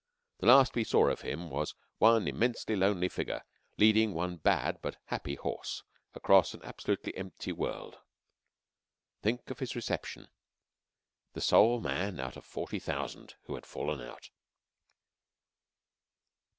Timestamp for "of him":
1.09-1.51